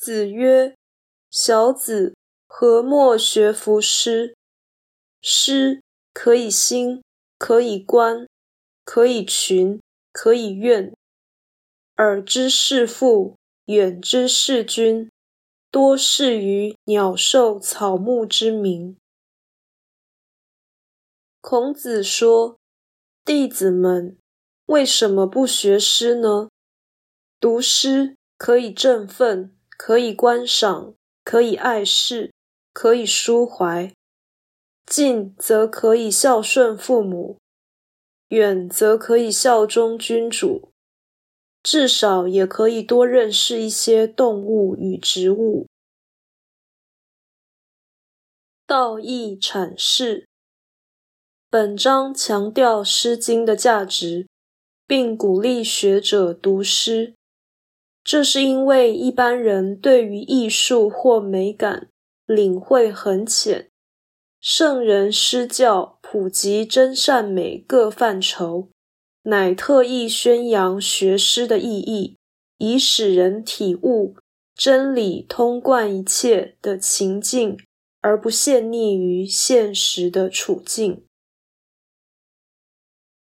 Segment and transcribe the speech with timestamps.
[0.00, 0.74] 子曰
[1.30, 4.34] ：“小子何莫学夫诗？
[5.20, 5.82] 诗
[6.14, 7.04] 可以兴，
[7.36, 8.26] 可以观，
[8.82, 9.78] 可以群，
[10.10, 10.96] 可以怨。
[11.98, 13.36] 耳之视父，
[13.66, 15.10] 远之视君，
[15.70, 18.96] 多视于鸟兽草木之名。”
[21.42, 22.56] 孔子说
[23.22, 24.16] ：“弟子们，
[24.64, 26.48] 为什么不学诗呢？
[27.38, 32.34] 读诗可以振奋。”可以观赏，可以爱视，
[32.74, 33.94] 可以抒怀；
[34.84, 37.38] 近则可以孝顺父母，
[38.28, 40.70] 远则可以效忠君主。
[41.62, 45.66] 至少也可以多认识一些动物与植物。
[48.66, 50.28] 道义阐释，
[51.48, 54.28] 本章强调《诗经》的价值，
[54.86, 57.14] 并鼓励学者读诗。
[58.10, 61.90] 这是因为一般人对于艺术或美感
[62.26, 63.70] 领会很浅，
[64.40, 68.68] 圣人施教普及真善美各范畴，
[69.22, 72.16] 乃特意宣扬学诗的意义，
[72.58, 74.16] 以使人体悟
[74.56, 77.56] 真理通贯一切的情境，
[78.00, 81.04] 而不陷溺于现实的处境。